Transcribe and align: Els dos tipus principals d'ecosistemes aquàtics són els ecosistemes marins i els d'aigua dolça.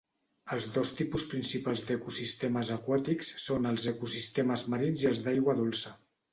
Els 0.53 0.67
dos 0.77 0.93
tipus 1.01 1.25
principals 1.33 1.83
d'ecosistemes 1.91 2.73
aquàtics 2.77 3.31
són 3.47 3.71
els 3.75 3.87
ecosistemes 3.95 4.67
marins 4.77 5.07
i 5.09 5.11
els 5.15 5.25
d'aigua 5.29 5.61
dolça. 5.65 5.97